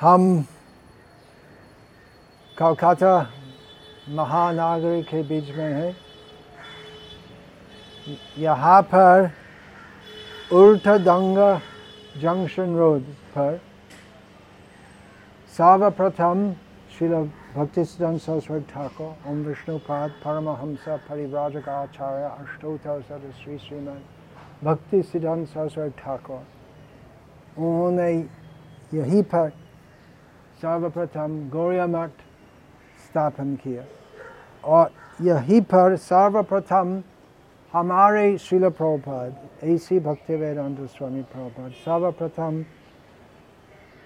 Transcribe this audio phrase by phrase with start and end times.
[0.00, 0.42] हम
[2.56, 3.14] कोलकाता
[4.08, 5.94] महानगरी के बीच में है।
[8.38, 9.30] यहाँ पर
[10.54, 11.50] उल्टा दंगा
[12.16, 13.02] जंक्शन रोड
[13.34, 13.60] पर
[15.54, 16.52] सर्वप्रथम
[16.94, 17.14] श्रील
[17.56, 24.02] भक्ति सरस्वती ठाकुर, ओम विष्णुपाद परमहंस, परिव्राजक आचार्य, अष्टोत्तर सद श्री श्रीमद
[24.64, 26.42] भक्ति सिद्धांत सरस्वती ठाकुर।
[27.58, 28.12] उन्होंने
[28.94, 29.52] यहीं पर
[30.62, 32.10] सर्वप्रथम गौरिया मठ
[33.04, 33.84] स्थापन किया
[34.66, 34.90] और
[35.20, 37.02] यहीं पर सर्वप्रथम
[37.72, 42.64] हमारे शिल प्रभुपाद ऐसी भक्ति वेदांत स्वामी प्रभुपाद सर्वप्रथम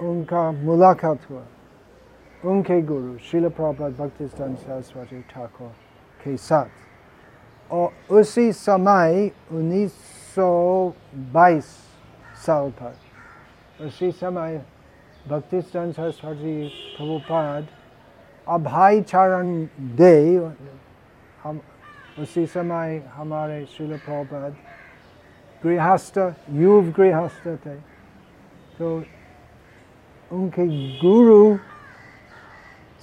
[0.00, 1.46] उनका मुलाकात हुआ
[2.42, 5.72] उनके गुरु शिल प्रभुपाद भक्ति स्थान सरस्वती ठाकुर
[6.20, 6.66] के साथ
[7.70, 11.64] और उसी समय 1922
[12.42, 12.94] साल पर
[13.86, 14.64] उसी समय
[15.28, 17.66] भक्ति सरस्वती प्रभुपाद,
[18.46, 19.64] अभाई चरण
[19.96, 20.14] दे
[21.42, 21.60] हम
[22.18, 24.56] उसी समय हमारे शिल प्रभुपाद
[25.62, 26.18] गृहस्थ,
[26.50, 27.74] युव गृहस्थ थे।
[28.78, 28.96] तो
[30.30, 30.66] उनके
[30.98, 31.56] गुरु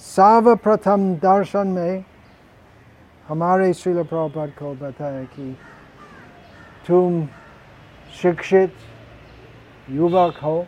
[0.01, 2.03] सर्वप्रथम दर्शन में
[3.27, 5.55] हमारे शिल प्रभुपाद को बताया कि
[6.87, 7.25] तुम
[8.21, 8.73] शिक्षित
[9.89, 10.65] युवक हो।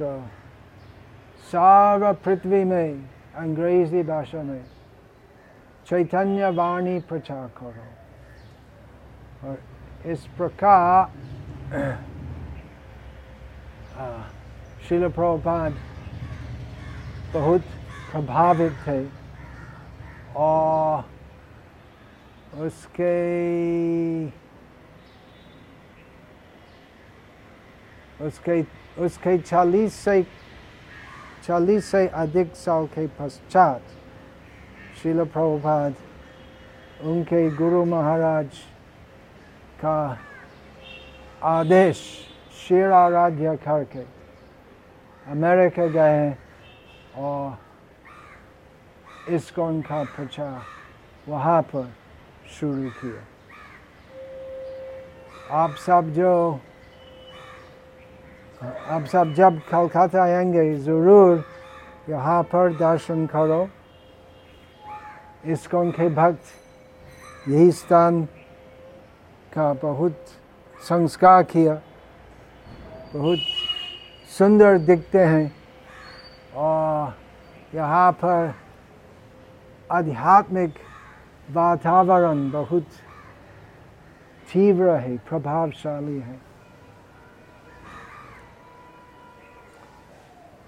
[0.00, 0.08] तो
[1.52, 4.64] सारा पृथ्वी में अंग्रेज़ी भाषा में
[5.86, 9.58] चैतन्य वाणी प्रचार करो और
[10.10, 11.12] इस प्रकार
[14.88, 15.76] शिल प्रभुपाद
[17.34, 17.62] बहुत
[18.12, 19.00] प्रभावित थे
[20.36, 21.04] और
[22.60, 23.14] उसके
[28.22, 28.62] उसके
[29.04, 30.22] उसके चालीस से
[31.46, 33.82] चालीस से अधिक साल के पश्चात
[35.02, 35.94] शिल प्रभुपाद,
[37.02, 38.48] उनके गुरु महाराज
[39.80, 40.18] का
[41.44, 41.98] आदेश
[42.58, 44.04] शेर आराध्य करके
[45.26, 46.30] अमेरिका गए
[47.16, 47.58] और
[49.34, 50.62] इसको उनका प्रचार
[51.28, 51.86] वहाँ पर
[52.50, 53.22] शुरू किया।
[55.52, 56.32] आप सब जो
[58.62, 61.44] आप सब जब कलकत्ता आएँगे, ज़रूर
[62.08, 63.68] यहाँ पर दर्शन करो।
[65.44, 66.44] इसकोन के भक्त,
[67.48, 68.24] यही स्थान
[69.52, 70.24] का बहुत
[70.88, 71.74] संस्कार किया।
[73.14, 73.38] बहुत
[74.38, 75.52] सुंदर दिखते हैं।
[76.56, 77.14] और
[77.74, 78.54] यहाँ पर
[79.92, 80.74] आध्यात्मिक
[81.50, 82.86] वातावरण बहुत
[84.52, 86.45] तीव्र है, प्रभावशाली है।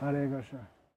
[0.01, 0.57] 啊那个是。